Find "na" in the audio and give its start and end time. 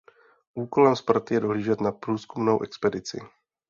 1.81-1.91